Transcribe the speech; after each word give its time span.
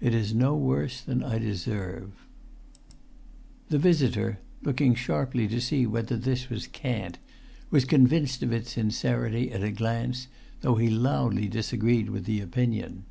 "It 0.00 0.14
is 0.14 0.32
no 0.32 0.56
worse 0.56 1.02
than 1.02 1.22
I 1.22 1.36
deserve." 1.38 2.12
The 3.68 3.76
visitor, 3.78 4.38
looking 4.62 4.94
sharply 4.94 5.46
to 5.48 5.60
see 5.60 5.86
whether 5.86 6.16
this 6.16 6.48
was 6.48 6.66
cant, 6.66 7.18
was 7.70 7.84
convinced 7.84 8.42
of 8.42 8.52
its 8.54 8.70
sincerity 8.72 9.52
at 9.52 9.62
a 9.62 9.70
glance, 9.70 10.28
though 10.62 10.76
he 10.76 10.88
loudly 10.88 11.46
disagreed 11.46 12.08
with 12.08 12.24
the 12.24 12.40
opinion. 12.40 13.04